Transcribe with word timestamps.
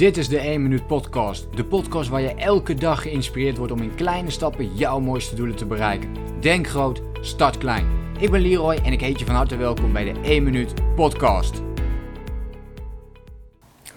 Dit 0.00 0.16
is 0.16 0.28
de 0.28 0.38
1 0.38 0.62
Minuut 0.62 0.86
Podcast. 0.86 1.46
De 1.56 1.64
podcast 1.64 2.08
waar 2.08 2.20
je 2.20 2.34
elke 2.34 2.74
dag 2.74 3.02
geïnspireerd 3.02 3.56
wordt 3.56 3.72
om 3.72 3.82
in 3.82 3.94
kleine 3.94 4.30
stappen 4.30 4.74
jouw 4.74 5.00
mooiste 5.00 5.34
doelen 5.34 5.56
te 5.56 5.66
bereiken. 5.66 6.08
Denk 6.40 6.68
groot, 6.68 7.02
start 7.20 7.58
klein. 7.58 7.86
Ik 8.18 8.30
ben 8.30 8.40
Leroy 8.40 8.74
en 8.84 8.92
ik 8.92 9.00
heet 9.00 9.18
je 9.18 9.24
van 9.24 9.34
harte 9.34 9.56
welkom 9.56 9.92
bij 9.92 10.12
de 10.12 10.20
1 10.22 10.42
Minuut 10.42 10.74
Podcast. 10.94 11.62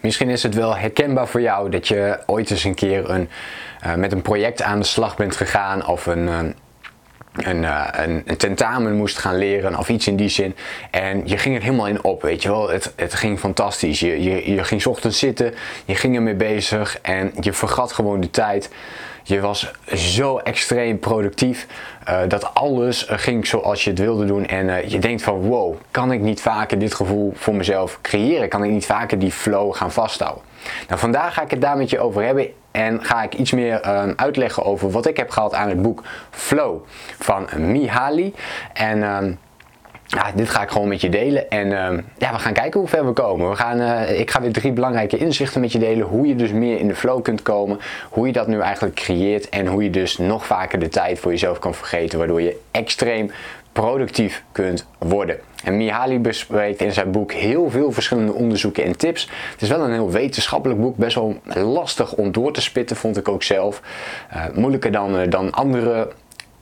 Misschien 0.02 0.30
is 0.30 0.44
het 0.44 0.56
wel 0.56 0.76
herkenbaar 0.76 1.28
voor 1.28 1.42
jou 1.42 1.70
dat 1.70 1.88
je 1.88 2.24
ooit 2.26 2.52
eens 2.52 2.64
een 2.64 2.76
keer 2.76 3.10
een, 3.10 3.30
uh, 3.86 3.96
met 3.96 4.12
een 4.12 4.22
project 4.22 4.62
aan 4.62 4.80
de 4.80 4.86
slag 4.86 5.16
bent 5.16 5.36
gegaan 5.36 5.88
of 5.88 6.06
een, 6.06 6.28
uh, 6.28 6.40
een, 7.34 7.64
uh, 7.64 7.88
een, 7.92 8.22
een, 8.26 8.38
tentamen 8.38 8.96
moest 8.96 9.18
gaan 9.18 9.38
leren 9.38 9.78
of 9.78 9.90
iets 9.90 10.08
in 10.08 10.16
die 10.16 10.30
zin. 10.30 10.56
En 10.92 11.22
je 11.26 11.38
ging 11.38 11.56
er 11.56 11.62
helemaal 11.62 11.88
in 11.88 12.04
op, 12.04 12.22
weet 12.22 12.42
je 12.42 12.50
wel. 12.50 12.70
Het, 12.70 12.94
het 12.96 13.14
ging 13.14 13.40
fantastisch. 13.40 14.00
Je, 14.00 14.24
je, 14.24 14.52
je 14.52 14.64
ging 14.64 14.86
ochtends 14.86 15.20
zitten, 15.20 15.54
je 15.86 15.96
ging 15.96 16.16
ermee 16.16 16.36
bezig 16.36 17.00
en 17.02 17.32
je 17.40 17.54
vergat 17.54 17.92
gewoon 17.92 18.20
de 18.20 18.30
tijd. 18.30 18.70
Je 19.26 19.40
was 19.40 19.72
zo 19.96 20.38
extreem 20.38 21.00
productief 21.00 21.68
uh, 22.10 22.20
dat 22.28 22.54
alles 22.54 23.06
ging 23.10 23.48
zoals 23.48 23.84
je 23.84 23.90
het 23.90 24.00
wilde 24.00 24.26
doen. 24.26 24.46
En 24.46 24.90
je 24.90 25.00
denkt 25.00 25.22
van 25.22 25.40
wow, 25.40 25.76
kan 25.92 26.12
ik 26.12 26.20
niet 26.20 26.42
vaker 26.42 26.80
dit 26.80 26.94
gevoel 26.94 27.34
voor 27.36 27.56
mezelf 27.56 28.00
creëren? 28.02 28.50
Kan 28.50 28.64
ik 28.64 28.72
niet 28.72 28.86
vaker 28.86 29.20
die 29.20 29.32
flow 29.32 29.76
gaan 29.76 29.92
vasthouden? 29.92 30.44
Nou, 30.88 31.00
vandaag 31.00 31.34
ga 31.34 31.42
ik 31.42 31.52
het 31.52 31.62
daar 31.62 31.78
met 31.78 31.90
je 31.90 32.00
over 32.00 32.24
hebben 32.24 32.48
en 32.74 33.04
ga 33.04 33.24
ik 33.24 33.34
iets 33.34 33.52
meer 33.52 33.86
uh, 33.86 34.04
uitleggen 34.16 34.66
over 34.66 34.92
wat 34.92 35.08
ik 35.08 35.18
heb 35.18 35.30
gehad 35.30 35.54
aan 35.54 35.70
het 35.70 35.82
boek 35.82 36.04
Flow 36.30 36.84
van 37.20 37.48
Mihaly. 37.58 38.34
En 38.74 39.04
ehm, 39.04 39.32
ja, 40.08 40.32
dit 40.36 40.50
ga 40.50 40.62
ik 40.62 40.70
gewoon 40.70 40.88
met 40.88 41.02
je 41.02 41.10
delen 41.10 41.50
en 41.50 41.68
uh, 41.68 42.04
ja, 42.18 42.32
we 42.32 42.40
gaan 42.40 42.54
kijken 42.54 42.80
hoe 42.80 42.90
ver 42.90 43.06
we 43.06 43.12
komen. 43.12 43.50
We 43.50 43.56
gaan, 43.56 43.80
uh, 43.80 44.20
ik 44.20 44.32
ga 44.32 44.42
weer 44.42 44.52
drie 44.52 44.72
belangrijke 44.72 45.18
inzichten 45.18 45.62
met 45.62 45.72
je 45.72 45.80
delen. 45.80 46.08
Hoe 46.08 46.28
je 46.28 46.36
dus 46.36 46.52
meer 46.52 46.80
in 46.80 46.88
de 46.88 46.96
flow 46.96 47.22
kunt 47.22 47.42
komen. 47.42 47.80
Hoe 48.10 48.28
je 48.28 48.34
dat 48.34 48.48
nu 48.48 48.60
eigenlijk 48.60 48.96
creëert. 48.96 49.50
En 49.50 49.68
hoe 49.68 49.84
je 49.84 49.90
dus 49.90 50.18
nog 50.18 50.46
vaker 50.46 50.80
de 50.80 50.90
tijd 50.90 51.20
voor 51.20 51.32
jezelf 51.32 51.60
kan 51.60 51.74
vergeten. 51.74 52.18
Waardoor 52.18 52.42
je 52.42 52.60
extreem 52.72 53.32
productief 53.74 54.44
kunt 54.52 54.88
worden. 54.98 55.40
En 55.64 55.78
Mihaly 55.78 56.22
bespreekt 56.22 56.82
in 56.82 56.92
zijn 56.92 57.12
boek 57.12 57.32
heel 57.32 57.70
veel 57.70 57.92
verschillende 57.92 58.34
onderzoeken 58.34 58.84
en 58.84 58.98
tips. 58.98 59.30
Het 59.52 59.62
is 59.62 59.70
wel 59.70 59.80
een 59.80 59.92
heel 59.92 60.12
wetenschappelijk 60.12 60.82
boek, 60.82 60.98
best 60.98 61.16
wel 61.16 61.40
lastig 61.54 62.14
om 62.14 62.32
door 62.32 62.54
te 62.54 62.62
spitten, 62.62 62.96
vond 62.96 63.18
ik 63.18 63.28
ook 63.28 63.44
zelf. 63.44 63.82
Uh, 64.34 64.46
moeilijker 64.54 64.92
dan, 64.92 65.30
dan 65.30 65.52
andere 65.52 66.12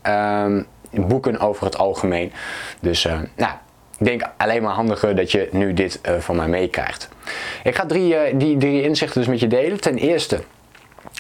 ehm, 0.02 0.64
boeken 0.92 1.40
over 1.40 1.66
het 1.66 1.78
algemeen. 1.78 2.32
Dus 2.80 3.06
uh, 3.06 3.20
nou, 3.36 3.52
ik 3.98 4.06
denk 4.06 4.22
alleen 4.38 4.62
maar 4.62 4.74
handiger 4.74 5.16
dat 5.16 5.32
je 5.32 5.50
nu 5.52 5.74
dit 5.74 6.00
van 6.20 6.36
mij 6.36 6.48
meekrijgt. 6.48 7.10
Ik 7.64 7.76
ga 7.76 7.86
drie, 7.86 8.38
die 8.38 8.58
drie 8.58 8.84
inzichten 8.84 9.20
dus 9.20 9.30
met 9.30 9.40
je 9.40 9.48
delen. 9.48 9.82
Ten 9.82 9.98
eerste, 9.98 10.40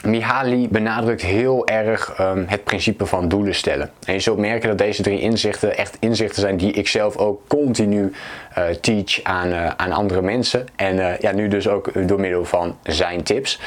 Mihaly 0.03 0.67
benadrukt 0.69 1.21
heel 1.21 1.67
erg 1.67 2.19
um, 2.19 2.45
het 2.47 2.63
principe 2.63 3.05
van 3.05 3.27
doelen 3.27 3.55
stellen. 3.55 3.91
En 4.05 4.13
je 4.13 4.19
zult 4.19 4.37
merken 4.37 4.69
dat 4.69 4.77
deze 4.77 5.01
drie 5.01 5.19
inzichten 5.19 5.77
echt 5.77 5.97
inzichten 5.99 6.41
zijn 6.41 6.57
die 6.57 6.71
ik 6.71 6.87
zelf 6.87 7.17
ook 7.17 7.41
continu 7.47 8.11
uh, 8.57 8.65
teach 8.67 9.23
aan, 9.23 9.47
uh, 9.47 9.67
aan 9.67 9.91
andere 9.91 10.21
mensen. 10.21 10.67
En 10.75 10.95
uh, 10.95 11.17
ja, 11.17 11.31
nu 11.31 11.47
dus 11.47 11.67
ook 11.67 12.07
door 12.07 12.19
middel 12.19 12.45
van 12.45 12.77
zijn 12.83 13.23
tips. 13.23 13.59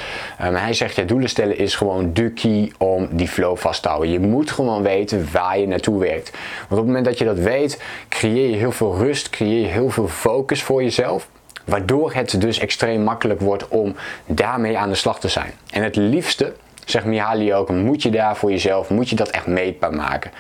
Um, 0.43 0.55
hij 0.55 0.73
zegt, 0.73 0.97
ja, 0.97 1.03
doelen 1.03 1.29
stellen 1.29 1.59
is 1.59 1.75
gewoon 1.75 2.13
de 2.13 2.31
key 2.31 2.73
om 2.79 3.09
die 3.11 3.29
flow 3.29 3.57
vast 3.57 3.83
te 3.83 3.89
houden. 3.89 4.11
Je 4.11 4.21
moet 4.21 4.51
gewoon 4.51 4.83
weten 4.83 5.29
waar 5.33 5.59
je 5.59 5.67
naartoe 5.67 6.01
werkt. 6.01 6.31
Want 6.69 6.71
op 6.71 6.77
het 6.77 6.87
moment 6.87 7.05
dat 7.05 7.19
je 7.19 7.25
dat 7.25 7.39
weet, 7.39 7.83
creëer 8.09 8.51
je 8.51 8.57
heel 8.57 8.73
veel 8.73 8.97
rust, 8.97 9.31
creëer 9.31 9.61
je 9.61 9.67
heel 9.67 9.91
veel 9.91 10.09
focus 10.09 10.63
voor 10.63 10.83
jezelf. 10.83 11.29
Waardoor 11.65 12.15
het 12.15 12.41
dus 12.41 12.59
extreem 12.59 13.03
makkelijk 13.03 13.41
wordt 13.41 13.69
om 13.69 13.95
daarmee 14.27 14.79
aan 14.79 14.89
de 14.89 14.95
slag 14.95 15.21
te 15.21 15.29
zijn. 15.29 15.53
En 15.71 15.83
het 15.83 15.97
liefste, 15.97 16.53
zegt 16.85 17.05
Mihaly 17.05 17.53
ook, 17.53 17.71
moet 17.71 18.03
je 18.03 18.11
daar 18.11 18.37
voor 18.37 18.51
jezelf, 18.51 18.91
moet 18.91 19.09
je 19.09 19.17
dat 19.17 19.29
echt 19.29 19.47
meetbaar 19.47 19.95
maken. 19.95 20.31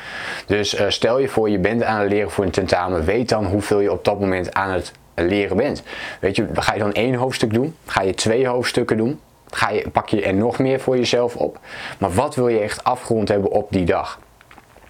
Dus 0.46 0.80
uh, 0.80 0.84
stel 0.88 1.18
je 1.18 1.28
voor, 1.28 1.50
je 1.50 1.58
bent 1.58 1.82
aan 1.82 2.00
het 2.00 2.10
leren 2.10 2.30
voor 2.30 2.44
een 2.44 2.50
tentamen, 2.50 3.04
weet 3.04 3.28
dan 3.28 3.44
hoeveel 3.44 3.80
je 3.80 3.92
op 3.92 4.04
dat 4.04 4.20
moment 4.20 4.54
aan 4.54 4.70
het 4.70 4.92
leren 5.14 5.56
bent. 5.56 5.82
Weet 6.20 6.36
je, 6.36 6.46
ga 6.54 6.72
je 6.72 6.78
dan 6.78 6.92
één 6.92 7.14
hoofdstuk 7.14 7.52
doen? 7.52 7.76
Ga 7.86 8.02
je 8.02 8.14
twee 8.14 8.46
hoofdstukken 8.46 8.96
doen? 8.96 9.20
Ga 9.50 9.70
je, 9.70 9.90
pak 9.92 10.08
je 10.08 10.22
er 10.22 10.34
nog 10.34 10.58
meer 10.58 10.80
voor 10.80 10.96
jezelf 10.96 11.36
op? 11.36 11.58
Maar 11.98 12.12
wat 12.12 12.34
wil 12.34 12.48
je 12.48 12.58
echt 12.58 12.84
afgerond 12.84 13.28
hebben 13.28 13.50
op 13.50 13.66
die 13.70 13.84
dag? 13.84 14.18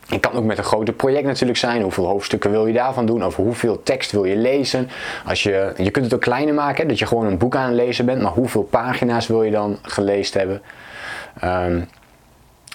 Het 0.08 0.20
kan 0.20 0.32
ook 0.32 0.44
met 0.44 0.58
een 0.58 0.64
groter 0.64 0.94
project 0.94 1.26
natuurlijk 1.26 1.58
zijn. 1.58 1.82
Hoeveel 1.82 2.06
hoofdstukken 2.06 2.50
wil 2.50 2.66
je 2.66 2.72
daarvan 2.72 3.06
doen? 3.06 3.24
Of 3.24 3.36
hoeveel 3.36 3.82
tekst 3.82 4.10
wil 4.10 4.24
je 4.24 4.36
lezen? 4.36 4.88
Als 5.26 5.42
je, 5.42 5.72
je 5.76 5.90
kunt 5.90 6.04
het 6.04 6.14
ook 6.14 6.20
kleiner 6.20 6.54
maken, 6.54 6.88
dat 6.88 6.98
je 6.98 7.06
gewoon 7.06 7.26
een 7.26 7.38
boek 7.38 7.56
aan 7.56 7.66
het 7.66 7.74
lezen 7.74 8.06
bent. 8.06 8.22
Maar 8.22 8.32
hoeveel 8.32 8.62
pagina's 8.62 9.26
wil 9.26 9.42
je 9.42 9.50
dan 9.50 9.78
gelezen 9.82 10.38
hebben? 10.38 10.62
Um, 11.44 11.88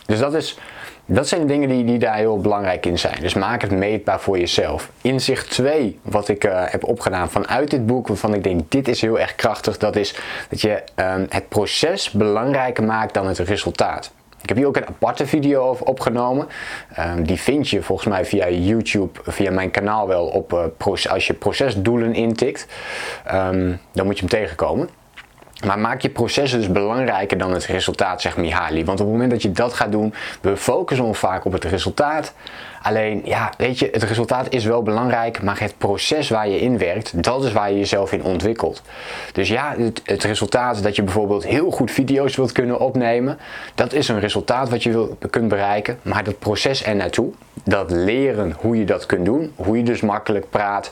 dus 0.06 0.20
dat, 0.20 0.34
is, 0.34 0.58
dat 1.06 1.28
zijn 1.28 1.42
de 1.42 1.48
dingen 1.48 1.70
die, 1.70 1.86
die 1.86 2.00
daar 2.00 2.16
heel 2.16 2.40
belangrijk 2.40 2.86
in 2.86 3.00
zijn. 3.00 3.22
Dus 3.22 3.34
maak 3.34 3.62
het 3.62 3.72
meetbaar 3.72 4.20
voor 4.20 4.40
jezelf. 4.40 4.90
Inzicht 5.02 5.50
2, 5.50 6.00
wat 6.02 6.28
ik 6.28 6.46
uh, 6.46 6.64
heb 6.66 6.84
opgedaan 6.84 7.30
vanuit 7.30 7.72
dit 7.72 7.86
boek, 7.86 8.08
waarvan 8.08 8.34
ik 8.34 8.44
denk 8.44 8.72
dit 8.72 8.88
is 8.88 9.02
heel 9.02 9.20
erg 9.20 9.36
krachtig, 9.36 9.78
dat 9.78 9.96
is 9.96 10.16
dat 10.50 10.62
je 10.62 10.84
um, 10.96 11.26
het 11.30 11.50
proces 11.50 12.12
belangrijker 12.12 12.84
maakt 12.84 13.14
dan 13.14 13.28
het 13.28 13.38
resultaat. 13.38 14.12
Ik 14.42 14.50
heb 14.50 14.58
hier 14.58 14.68
ook 14.68 14.78
een 14.78 14.88
aparte 14.88 15.26
video 15.26 15.62
over 15.62 15.86
opgenomen. 15.86 16.48
Um, 17.00 17.24
die 17.24 17.40
vind 17.40 17.70
je 17.70 17.82
volgens 17.82 18.08
mij 18.08 18.26
via 18.26 18.50
YouTube, 18.50 19.20
via 19.24 19.52
mijn 19.52 19.72
kanaal 19.72 20.08
wel 20.08 20.26
op 20.26 20.54
uh, 20.54 21.12
als 21.12 21.28
je 21.28 21.34
procesdoelen 21.34 22.14
intikt. 22.14 22.68
Um, 23.34 23.80
dan 23.92 24.06
moet 24.06 24.20
je 24.20 24.26
hem 24.26 24.40
tegenkomen. 24.40 24.90
Maar 25.66 25.80
maak 25.80 26.02
je 26.02 26.10
processen 26.10 26.60
dus 26.60 26.72
belangrijker 26.72 27.38
dan 27.38 27.52
het 27.52 27.66
resultaat, 27.66 28.22
zegt 28.22 28.38
Mihaly. 28.38 28.86
Want 28.86 29.00
op 29.00 29.06
het 29.06 29.14
moment 29.16 29.32
dat 29.32 29.42
je 29.42 29.52
dat 29.52 29.74
gaat 29.74 29.92
doen, 29.92 30.14
we 30.42 30.58
focussen 30.58 31.06
ons 31.06 31.18
vaak 31.18 31.46
op 31.46 31.52
het 31.52 31.64
resultaat. 31.64 32.34
Alleen, 32.82 33.22
ja, 33.26 33.54
weet 33.58 33.80
je, 33.80 33.90
het 33.92 34.04
resultaat 34.04 34.54
is 34.54 34.66
wel 34.66 34.84
belangrijk, 34.84 35.42
maar 35.42 35.60
het 35.60 35.74
proces 35.78 36.30
waar 36.30 36.50
je 36.50 36.60
in 36.60 36.78
werkt, 36.78 37.24
dat 37.24 37.44
is 37.44 37.52
waar 37.52 37.72
je 37.72 37.78
jezelf 37.78 38.12
in 38.12 38.24
ontwikkelt. 38.24 38.82
Dus 39.34 39.48
ja, 39.50 39.76
het, 39.78 40.02
het 40.04 40.24
resultaat 40.24 40.84
dat 40.84 40.96
je 40.96 41.04
bijvoorbeeld 41.04 41.46
heel 41.46 41.72
goed 41.72 41.92
video's 41.92 42.36
wilt 42.36 42.52
kunnen 42.52 42.80
opnemen, 42.80 43.38
dat 43.76 43.94
is 43.94 44.08
een 44.08 44.20
resultaat 44.20 44.70
wat 44.70 44.84
je 44.84 44.92
wil, 44.92 45.18
kunt 45.30 45.48
bereiken. 45.48 46.00
Maar 46.02 46.24
dat 46.24 46.40
proces 46.40 46.86
er 46.86 46.96
naartoe, 46.96 47.32
dat 47.64 47.92
leren 47.92 48.56
hoe 48.58 48.78
je 48.78 48.86
dat 48.86 49.06
kunt 49.06 49.26
doen, 49.26 49.52
hoe 49.56 49.78
je 49.78 49.84
dus 49.84 50.02
makkelijk 50.02 50.50
praat, 50.50 50.92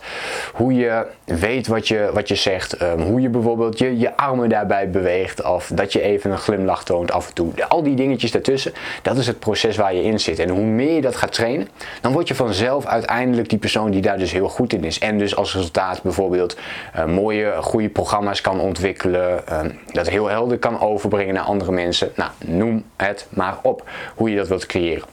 hoe 0.53 0.73
je 0.73 1.05
weet 1.23 1.67
wat 1.67 1.87
je, 1.87 2.09
wat 2.13 2.27
je 2.27 2.35
zegt, 2.35 2.81
um, 2.81 3.01
hoe 3.01 3.21
je 3.21 3.29
bijvoorbeeld 3.29 3.79
je, 3.79 3.97
je 3.97 4.17
armen 4.17 4.49
daarbij 4.49 4.89
beweegt, 4.89 5.43
of 5.43 5.71
dat 5.73 5.93
je 5.93 6.01
even 6.01 6.31
een 6.31 6.37
glimlach 6.37 6.83
toont 6.83 7.11
af 7.11 7.27
en 7.27 7.33
toe. 7.33 7.51
Al 7.67 7.83
die 7.83 7.95
dingetjes 7.95 8.31
daartussen, 8.31 8.73
dat 9.01 9.17
is 9.17 9.27
het 9.27 9.39
proces 9.39 9.77
waar 9.77 9.93
je 9.93 10.03
in 10.03 10.19
zit. 10.19 10.39
En 10.39 10.49
hoe 10.49 10.65
meer 10.65 10.93
je 10.93 11.01
dat 11.01 11.15
gaat 11.15 11.33
trainen, 11.33 11.67
dan 12.01 12.11
word 12.11 12.27
je 12.27 12.35
vanzelf 12.35 12.85
uiteindelijk 12.85 13.49
die 13.49 13.59
persoon 13.59 13.91
die 13.91 14.01
daar 14.01 14.17
dus 14.17 14.31
heel 14.31 14.49
goed 14.49 14.73
in 14.73 14.83
is. 14.83 14.99
En 14.99 15.17
dus 15.17 15.35
als 15.35 15.53
resultaat 15.53 16.01
bijvoorbeeld 16.01 16.57
uh, 16.95 17.05
mooie, 17.05 17.57
goede 17.61 17.89
programma's 17.89 18.41
kan 18.41 18.59
ontwikkelen, 18.59 19.43
uh, 19.49 19.59
dat 19.91 20.09
heel 20.09 20.27
helder 20.27 20.57
kan 20.57 20.79
overbrengen 20.79 21.33
naar 21.33 21.43
andere 21.43 21.71
mensen. 21.71 22.11
Nou, 22.15 22.31
noem 22.45 22.83
het 22.95 23.27
maar 23.29 23.57
op 23.61 23.89
hoe 24.15 24.29
je 24.29 24.35
dat 24.35 24.47
wilt 24.47 24.65
creëren. 24.65 25.03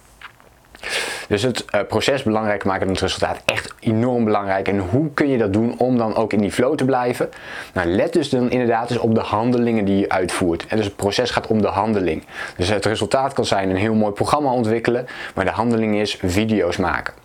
Dus 1.28 1.42
het 1.42 1.64
uh, 1.74 1.80
proces 1.88 2.22
belangrijk 2.22 2.64
maken 2.64 2.86
en 2.86 2.92
het 2.92 3.00
resultaat 3.00 3.42
echt 3.44 3.74
enorm 3.80 4.24
belangrijk. 4.24 4.68
En 4.68 4.78
hoe 4.78 5.10
kun 5.14 5.28
je 5.28 5.38
dat 5.38 5.52
doen 5.52 5.74
om 5.78 5.98
dan 5.98 6.14
ook 6.14 6.32
in 6.32 6.40
die 6.40 6.52
flow 6.52 6.74
te 6.74 6.84
blijven? 6.84 7.28
Nou, 7.74 7.88
let 7.88 8.12
dus 8.12 8.28
dan 8.28 8.50
inderdaad 8.50 8.88
dus 8.88 8.98
op 8.98 9.14
de 9.14 9.20
handelingen 9.20 9.84
die 9.84 9.98
je 9.98 10.08
uitvoert. 10.08 10.66
En 10.66 10.76
dus 10.76 10.86
het 10.86 10.96
proces 10.96 11.30
gaat 11.30 11.46
om 11.46 11.62
de 11.62 11.68
handeling. 11.68 12.24
Dus 12.56 12.68
het 12.68 12.84
resultaat 12.84 13.32
kan 13.32 13.44
zijn 13.44 13.70
een 13.70 13.76
heel 13.76 13.94
mooi 13.94 14.12
programma 14.12 14.52
ontwikkelen, 14.52 15.06
maar 15.34 15.44
de 15.44 15.50
handeling 15.50 15.96
is 15.96 16.18
video's 16.22 16.76
maken. 16.76 17.23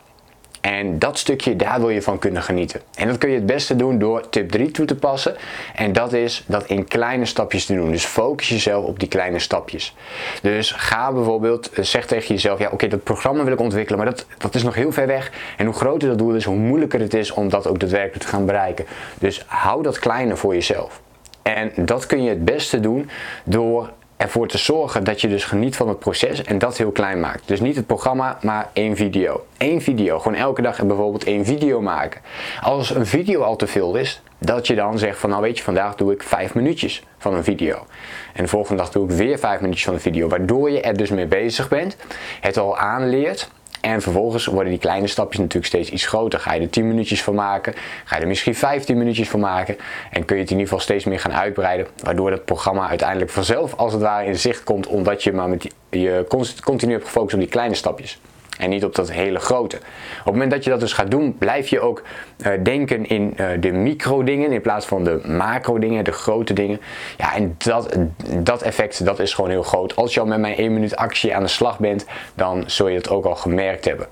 En 0.61 0.99
dat 0.99 1.17
stukje, 1.17 1.55
daar 1.55 1.79
wil 1.79 1.89
je 1.89 2.01
van 2.01 2.19
kunnen 2.19 2.41
genieten. 2.43 2.81
En 2.95 3.07
dat 3.07 3.17
kun 3.17 3.29
je 3.29 3.35
het 3.35 3.45
beste 3.45 3.75
doen 3.75 3.99
door 3.99 4.29
tip 4.29 4.51
3 4.51 4.71
toe 4.71 4.85
te 4.85 4.95
passen. 4.95 5.35
En 5.75 5.93
dat 5.93 6.13
is 6.13 6.43
dat 6.47 6.65
in 6.65 6.87
kleine 6.87 7.25
stapjes 7.25 7.65
te 7.65 7.73
doen. 7.73 7.91
Dus 7.91 8.05
focus 8.05 8.49
jezelf 8.49 8.85
op 8.85 8.99
die 8.99 9.07
kleine 9.07 9.39
stapjes. 9.39 9.95
Dus 10.41 10.71
ga 10.71 11.11
bijvoorbeeld, 11.11 11.69
eh, 11.69 11.83
zeg 11.83 12.05
tegen 12.05 12.27
jezelf, 12.35 12.59
ja 12.59 12.69
oké, 12.71 12.87
dat 12.87 13.03
programma 13.03 13.43
wil 13.43 13.53
ik 13.53 13.59
ontwikkelen, 13.59 13.99
maar 13.99 14.09
dat, 14.09 14.25
dat 14.37 14.55
is 14.55 14.63
nog 14.63 14.75
heel 14.75 14.91
ver 14.91 15.07
weg. 15.07 15.31
En 15.57 15.65
hoe 15.65 15.75
groter 15.75 16.07
dat 16.09 16.17
doel 16.17 16.33
is, 16.33 16.43
hoe 16.43 16.55
moeilijker 16.55 16.99
het 16.99 17.13
is 17.13 17.31
om 17.31 17.49
dat 17.49 17.67
ook 17.67 17.79
daadwerkelijk 17.79 18.23
te 18.23 18.27
gaan 18.27 18.45
bereiken. 18.45 18.85
Dus 19.19 19.43
hou 19.47 19.83
dat 19.83 19.99
kleine 19.99 20.35
voor 20.35 20.53
jezelf. 20.53 21.01
En 21.41 21.71
dat 21.75 22.05
kun 22.05 22.23
je 22.23 22.29
het 22.29 22.45
beste 22.45 22.79
doen 22.79 23.09
door 23.43 23.89
ervoor 24.19 24.47
te 24.47 24.57
zorgen 24.57 25.03
dat 25.03 25.21
je 25.21 25.27
dus 25.27 25.45
geniet 25.45 25.75
van 25.75 25.87
het 25.87 25.99
proces 25.99 26.43
en 26.43 26.57
dat 26.57 26.77
heel 26.77 26.91
klein 26.91 27.19
maakt. 27.19 27.47
Dus 27.47 27.59
niet 27.59 27.75
het 27.75 27.85
programma, 27.85 28.37
maar 28.41 28.69
één 28.73 28.95
video. 28.95 29.45
Eén 29.57 29.81
video. 29.81 30.19
Gewoon 30.19 30.37
elke 30.37 30.61
dag 30.61 30.85
bijvoorbeeld 30.85 31.23
één 31.23 31.45
video 31.45 31.81
maken. 31.81 32.21
Als 32.61 32.95
een 32.95 33.05
video 33.05 33.41
al 33.41 33.55
te 33.55 33.67
veel 33.67 33.95
is, 33.95 34.21
dat 34.37 34.67
je 34.67 34.75
dan 34.75 34.97
zegt 34.97 35.19
van 35.19 35.29
nou 35.29 35.41
weet 35.41 35.57
je, 35.57 35.63
vandaag 35.63 35.95
doe 35.95 36.11
ik 36.11 36.23
vijf 36.23 36.53
minuutjes 36.53 37.03
van 37.17 37.33
een 37.33 37.43
video. 37.43 37.85
En 38.33 38.43
de 38.43 38.49
volgende 38.49 38.81
dag 38.81 38.91
doe 38.91 39.09
ik 39.09 39.11
weer 39.11 39.39
vijf 39.39 39.59
minuutjes 39.59 39.85
van 39.85 39.93
een 39.93 39.99
video. 39.99 40.27
Waardoor 40.27 40.71
je 40.71 40.81
er 40.81 40.97
dus 40.97 41.09
mee 41.09 41.27
bezig 41.27 41.67
bent, 41.67 41.97
het 42.41 42.57
al 42.57 42.77
aanleert 42.77 43.49
En 43.81 44.01
vervolgens 44.01 44.45
worden 44.45 44.69
die 44.69 44.79
kleine 44.79 45.07
stapjes 45.07 45.39
natuurlijk 45.39 45.65
steeds 45.65 45.89
iets 45.89 46.07
groter. 46.07 46.39
Ga 46.39 46.53
je 46.53 46.61
er 46.61 46.69
10 46.69 46.87
minuutjes 46.87 47.23
van 47.23 47.35
maken, 47.35 47.73
ga 48.05 48.15
je 48.15 48.21
er 48.21 48.27
misschien 48.27 48.55
15 48.55 48.97
minuutjes 48.97 49.29
van 49.29 49.39
maken. 49.39 49.77
En 50.11 50.25
kun 50.25 50.35
je 50.35 50.41
het 50.41 50.51
in 50.51 50.57
ieder 50.57 50.71
geval 50.71 50.79
steeds 50.79 51.05
meer 51.05 51.19
gaan 51.19 51.33
uitbreiden. 51.33 51.87
Waardoor 52.03 52.31
het 52.31 52.45
programma 52.45 52.89
uiteindelijk 52.89 53.31
vanzelf 53.31 53.75
als 53.75 53.93
het 53.93 54.01
ware 54.01 54.25
in 54.25 54.37
zicht 54.37 54.63
komt. 54.63 54.87
Omdat 54.87 55.23
je 55.23 55.33
maar 55.33 55.49
met 55.49 55.73
je 55.89 56.25
continu 56.63 56.91
hebt 56.91 57.05
gefocust 57.05 57.33
op 57.33 57.39
die 57.39 57.49
kleine 57.49 57.75
stapjes. 57.75 58.19
En 58.59 58.69
niet 58.69 58.83
op 58.83 58.95
dat 58.95 59.11
hele 59.11 59.39
grote. 59.39 59.75
Op 59.75 59.83
het 60.15 60.33
moment 60.33 60.51
dat 60.51 60.63
je 60.63 60.69
dat 60.69 60.79
dus 60.79 60.93
gaat 60.93 61.11
doen, 61.11 61.35
blijf 61.37 61.67
je 61.67 61.79
ook 61.79 62.01
uh, 62.45 62.51
denken 62.63 63.05
in 63.05 63.33
uh, 63.37 63.47
de 63.59 63.71
micro 63.71 64.23
dingen 64.23 64.51
in 64.51 64.61
plaats 64.61 64.85
van 64.85 65.03
de 65.03 65.21
macro 65.25 65.79
dingen, 65.79 66.03
de 66.03 66.11
grote 66.11 66.53
dingen. 66.53 66.81
Ja, 67.17 67.35
en 67.35 67.55
dat, 67.57 67.97
dat 68.39 68.61
effect 68.61 69.05
dat 69.05 69.19
is 69.19 69.33
gewoon 69.33 69.49
heel 69.49 69.63
groot. 69.63 69.95
Als 69.95 70.13
je 70.13 70.19
al 70.19 70.25
met 70.25 70.39
mijn 70.39 70.55
1 70.55 70.73
minuut 70.73 70.95
actie 70.95 71.35
aan 71.35 71.43
de 71.43 71.49
slag 71.49 71.79
bent, 71.79 72.05
dan 72.35 72.63
zul 72.65 72.87
je 72.87 72.95
dat 72.95 73.09
ook 73.09 73.25
al 73.25 73.35
gemerkt 73.35 73.85
hebben. 73.85 74.07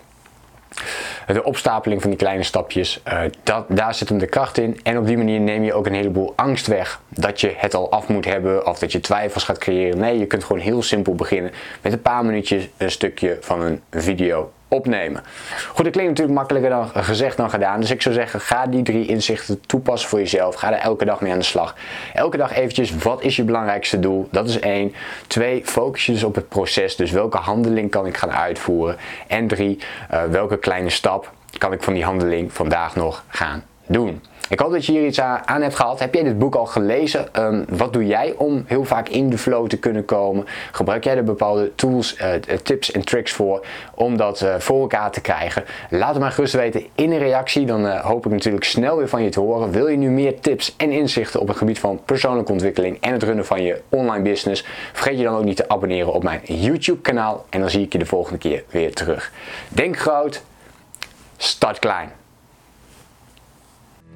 De 1.33 1.43
opstapeling 1.43 2.01
van 2.01 2.09
die 2.09 2.19
kleine 2.19 2.43
stapjes, 2.43 3.01
uh, 3.07 3.21
dat, 3.43 3.65
daar 3.69 3.93
zit 3.93 4.09
hem 4.09 4.17
de 4.17 4.27
kracht 4.27 4.57
in. 4.57 4.79
En 4.83 4.97
op 4.97 5.05
die 5.05 5.17
manier 5.17 5.39
neem 5.39 5.63
je 5.63 5.73
ook 5.73 5.85
een 5.85 5.93
heleboel 5.93 6.33
angst 6.35 6.67
weg 6.67 7.01
dat 7.09 7.41
je 7.41 7.53
het 7.57 7.73
al 7.73 7.91
af 7.91 8.07
moet 8.07 8.25
hebben 8.25 8.67
of 8.67 8.79
dat 8.79 8.91
je 8.91 8.99
twijfels 8.99 9.43
gaat 9.43 9.57
creëren. 9.57 9.99
Nee, 9.99 10.19
je 10.19 10.25
kunt 10.25 10.43
gewoon 10.43 10.61
heel 10.61 10.81
simpel 10.81 11.15
beginnen 11.15 11.51
met 11.81 11.93
een 11.93 12.01
paar 12.01 12.25
minuutjes 12.25 12.67
een 12.77 12.91
stukje 12.91 13.37
van 13.41 13.61
een 13.61 13.81
video 13.91 14.51
opnemen. 14.67 15.23
Goed, 15.67 15.83
dat 15.83 15.93
klinkt 15.93 16.09
natuurlijk 16.09 16.37
makkelijker 16.37 16.69
dan 16.69 16.89
gezegd 17.03 17.37
dan 17.37 17.49
gedaan. 17.49 17.79
Dus 17.79 17.91
ik 17.91 18.01
zou 18.01 18.15
zeggen, 18.15 18.41
ga 18.41 18.65
die 18.65 18.83
drie 18.83 19.07
inzichten 19.07 19.61
toepassen 19.61 20.09
voor 20.09 20.19
jezelf. 20.19 20.55
Ga 20.55 20.73
er 20.73 20.79
elke 20.79 21.05
dag 21.05 21.21
mee 21.21 21.31
aan 21.31 21.37
de 21.37 21.43
slag. 21.43 21.75
Elke 22.13 22.37
dag 22.37 22.53
eventjes, 22.53 22.95
wat 22.95 23.21
is 23.21 23.35
je 23.35 23.43
belangrijkste 23.43 23.99
doel? 23.99 24.27
Dat 24.31 24.49
is 24.49 24.59
één. 24.59 24.93
Twee, 25.27 25.61
focus 25.65 26.05
je 26.05 26.11
dus 26.11 26.23
op 26.23 26.35
het 26.35 26.49
proces. 26.49 26.95
Dus 26.95 27.11
welke 27.11 27.37
handeling 27.37 27.91
kan 27.91 28.05
ik 28.05 28.17
gaan 28.17 28.31
uitvoeren? 28.31 28.97
En 29.27 29.47
drie, 29.47 29.79
uh, 30.13 30.23
welke 30.23 30.57
kleine 30.57 30.89
stap 30.89 31.31
kan 31.57 31.73
ik 31.73 31.83
van 31.83 31.93
die 31.93 32.03
handeling 32.03 32.53
vandaag 32.53 32.95
nog 32.95 33.23
gaan 33.27 33.63
doen? 33.85 34.21
Ik 34.49 34.59
hoop 34.59 34.71
dat 34.71 34.85
je 34.85 34.91
hier 34.91 35.05
iets 35.05 35.21
aan 35.21 35.61
hebt 35.61 35.75
gehad. 35.75 35.99
Heb 35.99 36.13
jij 36.13 36.23
dit 36.23 36.39
boek 36.39 36.55
al 36.55 36.65
gelezen? 36.65 37.27
Um, 37.43 37.65
wat 37.69 37.93
doe 37.93 38.05
jij 38.05 38.33
om 38.37 38.63
heel 38.67 38.83
vaak 38.83 39.09
in 39.09 39.29
de 39.29 39.37
flow 39.37 39.67
te 39.67 39.77
kunnen 39.77 40.05
komen? 40.05 40.45
Gebruik 40.71 41.03
jij 41.03 41.17
er 41.17 41.23
bepaalde 41.23 41.75
tools, 41.75 42.17
uh, 42.21 42.29
tips 42.63 42.91
en 42.91 43.05
tricks 43.05 43.31
voor 43.31 43.65
om 43.93 44.17
dat 44.17 44.45
voor 44.57 44.81
elkaar 44.81 45.11
te 45.11 45.21
krijgen? 45.21 45.63
Laat 45.89 46.09
het 46.09 46.19
maar 46.19 46.31
gerust 46.31 46.53
weten 46.53 46.85
in 46.95 47.11
een 47.11 47.17
reactie. 47.17 47.65
Dan 47.65 47.97
hoop 47.97 48.25
ik 48.25 48.31
natuurlijk 48.31 48.63
snel 48.63 48.97
weer 48.97 49.09
van 49.09 49.23
je 49.23 49.29
te 49.29 49.39
horen. 49.39 49.71
Wil 49.71 49.87
je 49.87 49.97
nu 49.97 50.09
meer 50.09 50.39
tips 50.39 50.75
en 50.77 50.91
inzichten 50.91 51.39
op 51.39 51.47
het 51.47 51.57
gebied 51.57 51.79
van 51.79 51.99
persoonlijke 52.05 52.51
ontwikkeling 52.51 52.97
en 53.01 53.11
het 53.11 53.23
runnen 53.23 53.45
van 53.45 53.63
je 53.63 53.81
online 53.89 54.23
business? 54.23 54.65
Vergeet 54.93 55.17
je 55.17 55.23
dan 55.23 55.35
ook 55.35 55.43
niet 55.43 55.57
te 55.57 55.69
abonneren 55.69 56.13
op 56.13 56.23
mijn 56.23 56.41
YouTube 56.43 57.01
kanaal. 57.01 57.45
En 57.49 57.59
dan 57.59 57.69
zie 57.69 57.81
ik 57.81 57.93
je 57.93 57.99
de 57.99 58.05
volgende 58.05 58.39
keer 58.39 58.63
weer 58.69 58.93
terug. 58.93 59.31
Denk 59.69 59.97
groot, 59.97 60.43
start 61.37 61.79
klein. 61.79 62.11